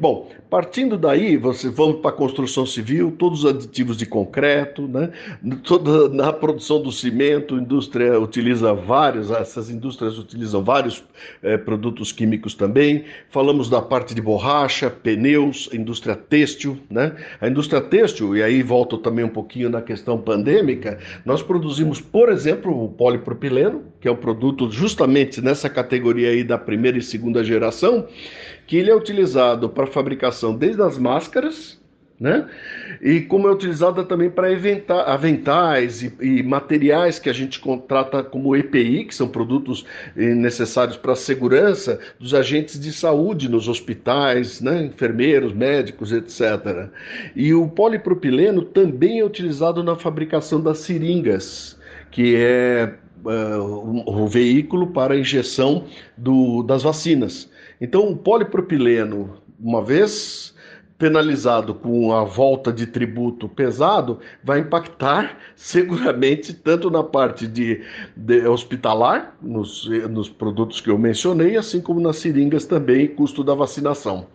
Bom, 0.00 0.30
partindo 0.48 0.96
daí, 0.96 1.36
você 1.36 1.68
vamos 1.68 2.00
para 2.00 2.10
a 2.10 2.12
construção 2.12 2.64
civil, 2.64 3.12
todos 3.18 3.44
os 3.44 3.50
aditivos 3.50 3.96
de 3.96 4.06
concreto, 4.06 4.86
né? 4.86 5.10
Toda 5.64 6.08
na 6.08 6.32
produção 6.32 6.80
do 6.80 6.92
cimento, 6.92 7.56
a 7.56 7.58
indústria 7.58 8.18
utiliza 8.18 8.72
vários, 8.72 9.28
essas 9.30 9.68
indústrias 9.68 10.16
utilizam 10.16 10.62
vários 10.62 11.04
é, 11.42 11.56
produtos 11.56 12.12
químicos 12.12 12.54
também. 12.54 13.04
Falamos 13.28 13.68
da 13.68 13.82
parte 13.82 14.14
de 14.14 14.22
borracha, 14.22 14.88
pneus, 14.88 15.68
indústria 15.72 16.14
têxtil, 16.14 16.78
né? 16.88 17.16
A 17.40 17.48
indústria 17.48 17.80
têxtil, 17.80 18.36
e 18.36 18.42
aí 18.42 18.62
volto 18.62 18.98
também 18.98 19.24
um 19.24 19.28
pouquinho 19.28 19.68
na 19.68 19.82
questão 19.82 20.16
pandêmica, 20.16 20.97
nós 21.24 21.42
produzimos, 21.42 22.00
por 22.00 22.28
exemplo, 22.28 22.84
o 22.84 22.88
polipropileno, 22.88 23.84
que 24.00 24.08
é 24.08 24.10
um 24.10 24.16
produto 24.16 24.70
justamente 24.70 25.40
nessa 25.40 25.68
categoria 25.68 26.30
aí 26.30 26.44
da 26.44 26.58
primeira 26.58 26.98
e 26.98 27.02
segunda 27.02 27.42
geração, 27.44 28.06
que 28.66 28.76
ele 28.76 28.90
é 28.90 28.94
utilizado 28.94 29.68
para 29.68 29.86
fabricação 29.86 30.54
desde 30.54 30.82
as 30.82 30.98
máscaras, 30.98 31.77
né? 32.20 32.48
E 33.00 33.20
como 33.20 33.46
é 33.46 33.52
utilizada 33.52 34.02
também 34.02 34.28
para 34.28 34.48
aventais 35.06 36.02
e, 36.02 36.12
e, 36.20 36.42
materiais 36.42 37.18
que 37.18 37.30
a 37.30 37.32
gente 37.32 37.60
contrata 37.60 38.24
como 38.24 38.56
EPI, 38.56 39.04
que 39.04 39.14
são 39.14 39.28
produtos 39.28 39.84
eh, 40.16 40.34
necessários 40.34 40.96
para 40.96 41.12
a 41.12 41.16
segurança 41.16 42.00
dos 42.18 42.34
agentes 42.34 42.80
de 42.80 42.92
saúde 42.92 43.48
nos 43.48 43.68
hospitais, 43.68 44.60
né? 44.60 44.86
enfermeiros, 44.86 45.52
médicos, 45.52 46.12
etc. 46.12 46.88
E 47.36 47.54
o 47.54 47.68
polipropileno 47.68 48.62
também 48.62 49.20
é 49.20 49.24
utilizado 49.24 49.84
na 49.84 49.94
fabricação 49.94 50.60
das 50.60 50.78
seringas, 50.78 51.78
que 52.10 52.34
é 52.36 52.94
uh, 53.24 54.10
o 54.10 54.26
veículo 54.26 54.88
para 54.88 55.14
a 55.14 55.18
injeção 55.18 55.84
do, 56.16 56.64
das 56.64 56.82
vacinas. 56.82 57.48
Então, 57.80 58.10
o 58.10 58.16
polipropileno, 58.16 59.38
uma 59.60 59.84
vez 59.84 60.52
penalizado 60.98 61.74
com 61.74 62.12
a 62.12 62.24
volta 62.24 62.72
de 62.72 62.86
tributo 62.86 63.48
pesado, 63.48 64.18
vai 64.42 64.58
impactar 64.60 65.38
seguramente 65.54 66.52
tanto 66.52 66.90
na 66.90 67.04
parte 67.04 67.46
de, 67.46 67.82
de 68.16 68.46
hospitalar, 68.46 69.36
nos, 69.40 69.88
nos 70.10 70.28
produtos 70.28 70.80
que 70.80 70.90
eu 70.90 70.98
mencionei, 70.98 71.56
assim 71.56 71.80
como 71.80 72.00
nas 72.00 72.16
seringas 72.16 72.66
também, 72.66 73.06
custo 73.06 73.44
da 73.44 73.54
vacinação. 73.54 74.26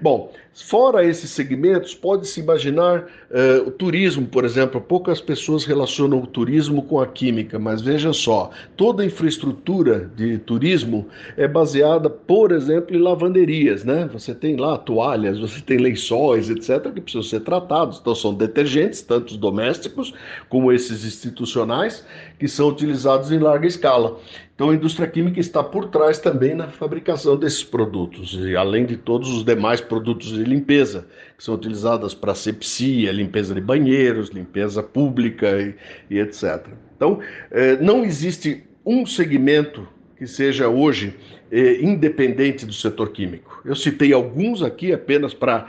Bom, 0.00 0.32
fora 0.62 1.04
esses 1.04 1.30
segmentos, 1.30 1.94
pode-se 1.94 2.40
imaginar 2.40 3.06
uh, 3.30 3.66
o 3.66 3.70
turismo, 3.70 4.26
por 4.26 4.44
exemplo. 4.44 4.80
Poucas 4.80 5.20
pessoas 5.20 5.64
relacionam 5.64 6.18
o 6.20 6.26
turismo 6.26 6.82
com 6.82 7.00
a 7.00 7.06
química, 7.06 7.58
mas 7.58 7.82
veja 7.82 8.12
só: 8.12 8.50
toda 8.76 9.02
a 9.02 9.06
infraestrutura 9.06 10.10
de 10.16 10.38
turismo 10.38 11.06
é 11.36 11.46
baseada, 11.46 12.08
por 12.08 12.52
exemplo, 12.52 12.96
em 12.96 12.98
lavanderias. 12.98 13.84
Né? 13.84 14.08
Você 14.12 14.34
tem 14.34 14.56
lá 14.56 14.78
toalhas, 14.78 15.38
você 15.40 15.60
tem 15.60 15.78
lençóis, 15.78 16.48
etc., 16.48 16.92
que 16.92 17.00
precisam 17.00 17.22
ser 17.22 17.40
tratados. 17.40 17.98
Então, 18.00 18.14
são 18.14 18.34
detergentes, 18.34 19.02
tanto 19.02 19.32
os 19.32 19.36
domésticos 19.36 20.14
como 20.48 20.72
esses 20.72 21.04
institucionais, 21.04 22.04
que 22.38 22.48
são 22.48 22.68
utilizados 22.68 23.30
em 23.30 23.38
larga 23.38 23.66
escala. 23.66 24.18
Então 24.56 24.70
a 24.70 24.74
indústria 24.74 25.06
química 25.06 25.38
está 25.38 25.62
por 25.62 25.90
trás 25.90 26.18
também 26.18 26.54
na 26.54 26.68
fabricação 26.68 27.36
desses 27.36 27.62
produtos, 27.62 28.32
e 28.32 28.56
além 28.56 28.86
de 28.86 28.96
todos 28.96 29.30
os 29.30 29.44
demais 29.44 29.82
produtos 29.82 30.32
limpeza, 30.46 31.06
que 31.36 31.44
são 31.44 31.54
utilizados 31.54 32.14
para 32.14 32.34
sepsia, 32.34 33.12
limpeza 33.12 33.54
de 33.54 33.60
banheiros, 33.60 34.30
limpeza 34.30 34.82
pública 34.82 35.60
e, 35.60 35.74
e 36.10 36.18
etc. 36.18 36.66
Então, 36.96 37.20
eh, 37.50 37.76
não 37.80 38.04
existe 38.04 38.64
um 38.84 39.04
segmento 39.04 39.86
que 40.16 40.26
seja 40.26 40.68
hoje 40.68 41.14
eh, 41.50 41.80
independente 41.82 42.64
do 42.64 42.72
setor 42.72 43.10
químico. 43.10 43.60
Eu 43.64 43.76
citei 43.76 44.12
alguns 44.12 44.62
aqui 44.62 44.92
apenas 44.92 45.34
para 45.34 45.66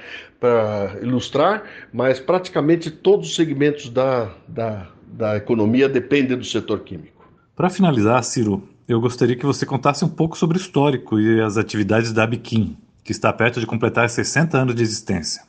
ilustrar, 1.01 1.63
mas 1.91 2.19
praticamente 2.19 2.89
todos 2.89 3.29
os 3.29 3.35
segmentos 3.35 3.89
da, 3.89 4.31
da, 4.47 4.87
da 5.07 5.37
economia 5.37 5.89
dependem 5.89 6.37
do 6.37 6.45
setor 6.45 6.81
químico. 6.81 7.29
Para 7.55 7.69
finalizar, 7.69 8.23
Ciro, 8.23 8.67
eu 8.87 9.01
gostaria 9.01 9.35
que 9.35 9.45
você 9.45 9.65
contasse 9.65 10.05
um 10.05 10.09
pouco 10.09 10.37
sobre 10.37 10.57
o 10.57 10.61
histórico 10.61 11.19
e 11.19 11.41
as 11.41 11.57
atividades 11.57 12.13
da 12.13 12.23
Abiquim, 12.23 12.77
que 13.07 13.13
está 13.13 13.31
perto 13.31 13.61
de 13.61 13.65
completar 13.65 14.09
60 14.09 14.57
anos 14.57 14.75
de 14.75 14.83
existência. 14.83 15.41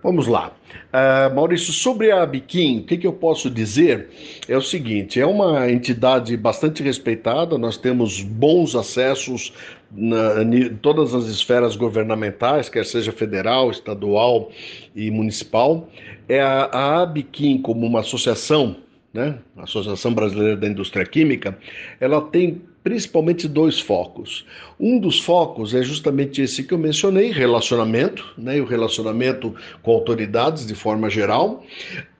Vamos 0.00 0.28
lá. 0.28 0.52
Uh, 0.94 1.34
Maurício, 1.34 1.72
sobre 1.72 2.10
a 2.10 2.22
Abiquim, 2.22 2.78
o 2.78 2.84
que, 2.84 2.96
que, 2.96 3.06
eu 3.06 3.12
posso 3.12 3.50
dizer 3.50 4.08
é 4.48 4.56
o 4.56 4.62
seguinte: 4.62 5.20
é 5.20 5.26
uma 5.26 5.70
entidade 5.70 6.34
bastante 6.36 6.82
respeitada, 6.84 7.58
nós 7.58 7.76
temos 7.76 8.22
bons 8.22 8.76
acessos 8.76 9.52
em 9.92 10.74
todas 10.76 11.14
as 11.14 11.26
esferas 11.26 11.74
governamentais, 11.74 12.68
quer 12.68 12.86
seja 12.86 13.10
federal, 13.10 13.70
estadual 13.72 14.50
e 14.94 15.10
municipal. 15.10 15.88
É 16.28 16.40
a, 16.40 16.70
a 16.72 17.02
Abiquim, 17.02 17.60
como 17.60 17.84
uma 17.84 18.00
associação, 18.00 18.76
né, 19.12 19.38
Associação 19.56 20.14
Brasileira 20.14 20.56
da 20.56 20.68
Indústria 20.68 21.04
Química, 21.04 21.58
ela 22.00 22.20
tem 22.22 22.62
principalmente 22.82 23.46
dois 23.46 23.78
focos. 23.78 24.44
Um 24.78 24.98
dos 24.98 25.20
focos 25.20 25.74
é 25.74 25.82
justamente 25.82 26.40
esse 26.40 26.64
que 26.64 26.72
eu 26.72 26.78
mencionei, 26.78 27.30
relacionamento, 27.30 28.32
né, 28.38 28.58
e 28.58 28.60
o 28.60 28.64
relacionamento 28.64 29.54
com 29.82 29.92
autoridades 29.92 30.66
de 30.66 30.74
forma 30.74 31.10
geral, 31.10 31.64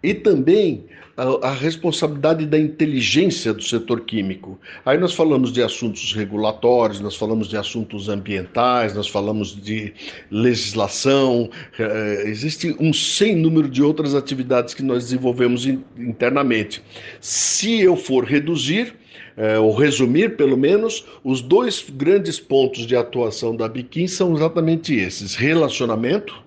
e 0.03 0.13
também 0.15 0.85
a, 1.17 1.49
a, 1.49 1.53
responsabilidade 1.53 2.47
da 2.47 2.59
inteligência 2.59 3.53
do 3.53 3.63
setor 3.63 4.03
químico. 4.03 4.59
Aí 4.87 4.97
nós 4.97 5.13
falamos 5.13 5.53
de 5.53 5.63
assuntos 5.63 6.15
regulatórios, 6.15 7.01
nós 7.01 7.15
falamos 7.17 7.49
de 7.49 7.57
assuntos 7.57 8.09
ambientais, 8.09 8.95
nós 8.95 9.09
falamos 9.09 9.55
de 9.55 9.93
legislação, 10.31 11.51
eh, 11.79 12.25
existe 12.27 12.75
um 12.81 12.93
sem 12.93 13.37
número 13.37 13.69
de 13.69 13.83
outras 13.83 14.15
atividades 14.15 14.73
que 14.73 14.83
nós 14.83 15.05
desenvolvemos 15.05 15.67
in, 15.67 15.83
internamente. 15.99 16.83
Se 17.21 17.81
eu 17.81 17.97
for 17.97 18.25
reduzir, 18.25 18.95
é, 19.41 19.59
ou 19.59 19.73
resumir 19.73 20.37
pelo 20.37 20.55
menos, 20.55 21.07
os 21.25 21.41
dois 21.41 21.83
grandes 21.89 22.39
pontos 22.39 22.87
de 22.87 22.95
atuação 22.95 23.57
da 23.57 23.67
Biquim 23.67 24.07
são 24.07 24.37
exatamente 24.37 24.95
esses: 24.95 25.35
relacionamento 25.35 26.39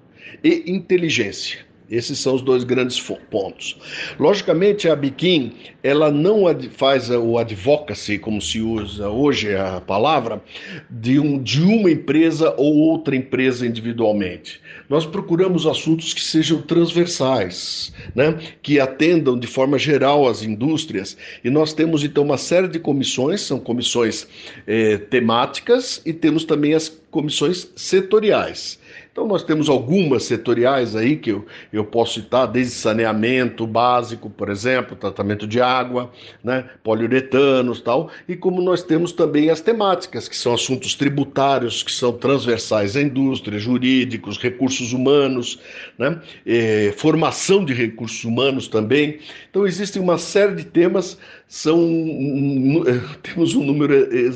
e 0.43 0.71
inteligência. 0.71 1.65
Esses 1.93 2.17
são 2.17 2.33
os 2.33 2.41
dois 2.41 2.63
grandes 2.63 2.99
pontos. 3.29 3.77
Logicamente, 4.19 4.89
a 4.89 4.95
Biquim, 4.95 5.53
ela 5.83 6.09
não 6.09 6.43
faz 6.71 7.11
o 7.11 7.37
advocacy, 7.37 8.17
como 8.17 8.41
se 8.41 8.59
usa 8.59 9.09
hoje 9.09 9.55
a 9.55 9.79
palavra, 9.79 10.41
de, 10.89 11.19
um, 11.19 11.37
de 11.41 11.61
uma 11.61 11.91
empresa 11.91 12.55
ou 12.57 12.75
outra 12.77 13.15
empresa 13.15 13.67
individualmente. 13.67 14.59
Nós 14.89 15.05
procuramos 15.05 15.67
assuntos 15.67 16.15
que 16.15 16.21
sejam 16.21 16.63
transversais, 16.63 17.93
né? 18.15 18.39
que 18.63 18.79
atendam 18.79 19.37
de 19.37 19.45
forma 19.45 19.77
geral 19.77 20.27
as 20.27 20.41
indústrias. 20.41 21.15
E 21.43 21.49
nós 21.49 21.73
temos, 21.73 22.03
então, 22.03 22.23
uma 22.23 22.37
série 22.37 22.67
de 22.67 22.79
comissões, 22.79 23.41
são 23.41 23.59
comissões 23.59 24.27
eh, 24.65 24.97
temáticas, 24.97 26.01
e 26.03 26.11
temos 26.11 26.43
também 26.43 26.73
as 26.73 26.89
comissões 27.11 27.71
setoriais. 27.75 28.79
Então, 29.13 29.27
nós 29.27 29.43
temos 29.43 29.69
algumas 29.69 30.23
setoriais 30.23 30.95
aí 30.95 31.15
que 31.15 31.29
eu, 31.29 31.45
eu 31.71 31.85
posso 31.85 32.15
citar, 32.15 32.47
desde 32.47 32.73
saneamento 32.73 33.67
básico, 33.67 34.27
por 34.27 34.49
exemplo, 34.49 34.95
tratamento 34.95 35.45
de 35.45 35.61
água, 35.61 36.11
né, 36.43 36.65
poliuretanos 36.83 37.79
tal, 37.79 38.09
e 38.27 38.35
como 38.35 38.59
nós 38.59 38.81
temos 38.81 39.11
também 39.11 39.51
as 39.51 39.61
temáticas, 39.61 40.27
que 40.27 40.35
são 40.35 40.55
assuntos 40.55 40.95
tributários, 40.95 41.83
que 41.83 41.91
são 41.91 42.11
transversais 42.11 42.97
à 42.97 43.03
indústria, 43.03 43.59
jurídicos, 43.59 44.39
recursos 44.39 44.93
humanos, 44.93 45.59
né, 45.95 46.19
eh, 46.43 46.91
formação 46.97 47.63
de 47.63 47.71
recursos 47.71 48.23
humanos 48.23 48.67
também. 48.67 49.19
Então, 49.47 49.67
existem 49.67 50.01
uma 50.01 50.17
série 50.17 50.55
de 50.55 50.65
temas 50.65 51.19
são 51.53 51.77
temos 53.21 53.53
um 53.53 53.63
número 53.63 53.93
eh, 53.93 54.31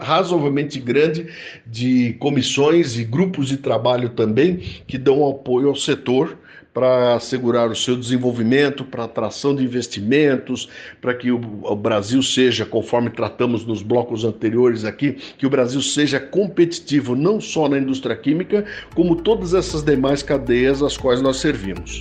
razoavelmente 0.00 0.78
grande 0.78 1.26
de 1.66 2.12
comissões 2.20 2.96
e 2.96 3.02
grupos 3.02 3.48
de 3.48 3.56
trabalho 3.56 4.10
também 4.10 4.58
que 4.86 4.96
dão 4.96 5.28
apoio 5.28 5.68
ao 5.68 5.74
setor 5.74 6.38
para 6.72 7.16
assegurar 7.16 7.68
o 7.68 7.74
seu 7.74 7.96
desenvolvimento, 7.96 8.84
para 8.84 9.02
atração 9.02 9.56
de 9.56 9.64
investimentos, 9.64 10.68
para 11.00 11.12
que 11.12 11.32
o, 11.32 11.38
Brasil 11.74 12.22
seja, 12.22 12.64
conforme 12.64 13.10
tratamos 13.10 13.66
nos 13.66 13.82
blocos 13.82 14.24
anteriores 14.24 14.84
aqui, 14.84 15.16
que 15.36 15.46
o 15.46 15.50
Brasil 15.50 15.82
seja 15.82 16.20
competitivo 16.20 17.16
não 17.16 17.40
só 17.40 17.68
na 17.68 17.78
indústria 17.78 18.14
química, 18.14 18.64
como 18.94 19.16
todas 19.16 19.52
essas 19.52 19.82
demais 19.82 20.22
cadeias 20.22 20.80
às 20.80 20.96
quais 20.96 21.20
nós 21.20 21.38
servimos. 21.38 22.00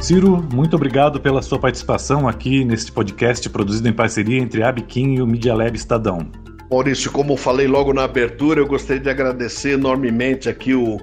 Ciro, 0.00 0.42
muito 0.52 0.74
obrigado 0.74 1.20
pela 1.20 1.42
sua 1.42 1.58
participação 1.58 2.26
aqui 2.26 2.64
neste 2.64 2.90
podcast 2.90 3.48
produzido 3.50 3.86
em 3.86 3.92
parceria 3.92 4.40
entre 4.40 4.62
a 4.62 4.70
Abiquim 4.70 5.16
e 5.16 5.22
o 5.22 5.26
Media 5.26 5.54
Lab 5.54 5.76
Estadão. 5.76 6.26
Maurício, 6.70 7.12
como 7.12 7.36
falei 7.36 7.66
logo 7.66 7.92
na 7.92 8.04
abertura, 8.04 8.60
eu 8.60 8.66
gostaria 8.66 9.02
de 9.02 9.10
agradecer 9.10 9.72
enormemente 9.72 10.48
aqui 10.48 10.72
o, 10.72 10.96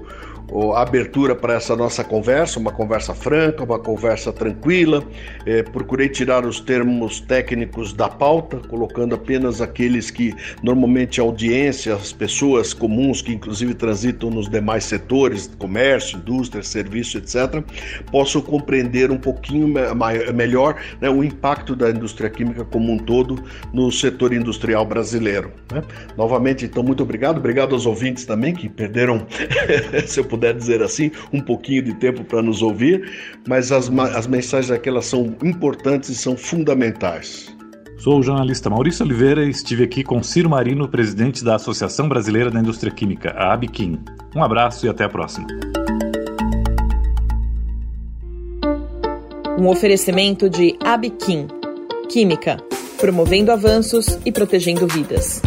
a 0.74 0.82
abertura 0.82 1.34
para 1.34 1.54
essa 1.54 1.76
nossa 1.76 2.02
conversa, 2.02 2.58
uma 2.58 2.72
conversa 2.72 3.14
franca, 3.14 3.64
uma 3.64 3.78
conversa 3.78 4.32
tranquila. 4.32 5.04
É, 5.44 5.62
procurei 5.62 6.08
tirar 6.08 6.46
os 6.46 6.60
termos 6.60 7.20
técnicos 7.20 7.92
da 7.92 8.08
pauta, 8.08 8.58
colocando 8.68 9.14
apenas 9.14 9.60
aqueles 9.60 10.10
que 10.10 10.34
normalmente 10.62 11.20
a 11.20 11.24
audiência, 11.24 11.94
as 11.94 12.12
pessoas 12.12 12.72
comuns 12.72 13.20
que 13.20 13.32
inclusive 13.32 13.74
transitam 13.74 14.30
nos 14.30 14.48
demais 14.48 14.84
setores, 14.84 15.50
comércio, 15.58 16.18
indústria, 16.18 16.62
serviço, 16.62 17.18
etc., 17.18 17.62
possam 18.10 18.40
compreender 18.40 19.10
um 19.10 19.18
pouquinho 19.18 19.68
melhor 20.34 20.76
né, 21.00 21.10
o 21.10 21.22
impacto 21.22 21.76
da 21.76 21.90
indústria 21.90 22.30
química 22.30 22.64
como 22.64 22.92
um 22.92 22.98
todo 22.98 23.42
no 23.72 23.90
setor 23.92 24.32
industrial 24.32 24.84
brasileiro. 24.84 25.52
Né? 25.72 25.82
Novamente, 26.16 26.64
então, 26.64 26.82
muito 26.82 27.02
obrigado. 27.02 27.38
Obrigado 27.38 27.74
aos 27.74 27.86
ouvintes 27.86 28.24
também 28.24 28.54
que 28.54 28.68
perderam, 28.68 29.26
se 30.06 30.20
eu 30.20 30.24
puder 30.38 30.54
dizer 30.54 30.82
assim, 30.82 31.10
um 31.32 31.40
pouquinho 31.40 31.82
de 31.82 31.94
tempo 31.94 32.22
para 32.24 32.40
nos 32.40 32.62
ouvir, 32.62 33.10
mas 33.46 33.72
as, 33.72 33.90
as 34.14 34.26
mensagens 34.26 34.70
aqui 34.70 34.88
elas 34.88 35.06
são 35.06 35.36
importantes 35.42 36.08
e 36.08 36.14
são 36.14 36.36
fundamentais. 36.36 37.54
Sou 37.98 38.20
o 38.20 38.22
jornalista 38.22 38.70
Maurício 38.70 39.04
Oliveira 39.04 39.44
e 39.44 39.50
estive 39.50 39.82
aqui 39.82 40.04
com 40.04 40.22
Ciro 40.22 40.48
Marino, 40.48 40.88
presidente 40.88 41.44
da 41.44 41.56
Associação 41.56 42.08
Brasileira 42.08 42.48
da 42.48 42.60
Indústria 42.60 42.92
Química, 42.92 43.30
a 43.30 43.52
ABQIM. 43.52 43.98
Um 44.36 44.44
abraço 44.44 44.86
e 44.86 44.88
até 44.88 45.02
a 45.02 45.08
próxima. 45.08 45.48
Um 49.58 49.66
oferecimento 49.66 50.48
de 50.48 50.78
Abquim, 50.84 51.48
Química, 52.08 52.58
promovendo 53.00 53.50
avanços 53.50 54.20
e 54.24 54.30
protegendo 54.30 54.86
vidas. 54.86 55.42